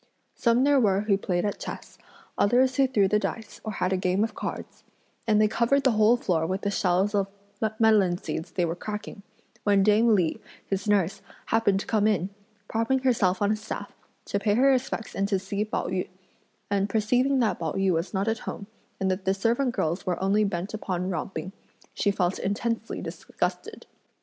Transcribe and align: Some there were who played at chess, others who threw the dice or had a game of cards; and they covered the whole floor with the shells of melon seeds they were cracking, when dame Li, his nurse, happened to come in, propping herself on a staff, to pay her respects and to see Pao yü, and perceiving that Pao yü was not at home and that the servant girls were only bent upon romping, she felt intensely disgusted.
Some 0.33 0.63
there 0.63 0.79
were 0.79 1.01
who 1.01 1.15
played 1.15 1.45
at 1.45 1.59
chess, 1.59 1.99
others 2.35 2.75
who 2.77 2.87
threw 2.87 3.07
the 3.07 3.19
dice 3.19 3.61
or 3.63 3.73
had 3.73 3.93
a 3.93 3.97
game 3.97 4.23
of 4.23 4.33
cards; 4.33 4.83
and 5.27 5.39
they 5.39 5.47
covered 5.47 5.83
the 5.83 5.91
whole 5.91 6.17
floor 6.17 6.47
with 6.47 6.61
the 6.61 6.71
shells 6.71 7.13
of 7.13 7.27
melon 7.77 8.17
seeds 8.17 8.49
they 8.49 8.65
were 8.65 8.73
cracking, 8.75 9.21
when 9.63 9.83
dame 9.83 10.15
Li, 10.15 10.39
his 10.65 10.87
nurse, 10.87 11.21
happened 11.45 11.79
to 11.81 11.85
come 11.85 12.07
in, 12.07 12.31
propping 12.67 12.97
herself 13.03 13.43
on 13.43 13.51
a 13.51 13.55
staff, 13.55 13.93
to 14.25 14.39
pay 14.39 14.55
her 14.55 14.71
respects 14.71 15.13
and 15.13 15.27
to 15.27 15.37
see 15.37 15.63
Pao 15.63 15.85
yü, 15.85 16.09
and 16.71 16.89
perceiving 16.89 17.37
that 17.37 17.59
Pao 17.59 17.73
yü 17.73 17.91
was 17.93 18.11
not 18.11 18.27
at 18.27 18.39
home 18.49 18.65
and 18.99 19.11
that 19.11 19.25
the 19.25 19.35
servant 19.35 19.71
girls 19.75 20.03
were 20.03 20.19
only 20.19 20.43
bent 20.43 20.73
upon 20.73 21.11
romping, 21.11 21.51
she 21.93 22.09
felt 22.09 22.39
intensely 22.39 23.01
disgusted. 23.03 23.85